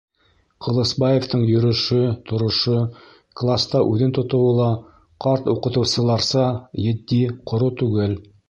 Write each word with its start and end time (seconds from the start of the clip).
Ҡылысбаевтың 0.67 1.41
йөрөшө, 1.49 1.99
торошо, 2.31 2.79
класта 3.41 3.83
үҙен 3.91 4.15
тотоуы 4.21 4.57
ла 4.63 4.71
ҡарт 5.27 5.53
уҡытыусыларса 5.57 6.49
етди, 6.91 7.25
ҡоро 7.53 7.75
түгел. 7.85 8.23